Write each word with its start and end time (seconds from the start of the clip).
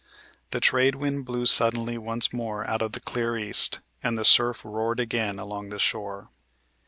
The 0.49 0.59
trade 0.59 0.95
wind 0.95 1.25
blew 1.25 1.45
suddenly 1.45 1.95
once 1.95 2.33
more 2.33 2.67
out 2.67 2.81
of 2.81 2.93
the 2.93 2.99
clear 2.99 3.37
east, 3.37 3.81
and 4.01 4.17
the 4.17 4.25
surf 4.25 4.65
roared 4.65 4.99
again 4.99 5.37
along 5.37 5.69
the 5.69 5.77
shore. 5.77 6.29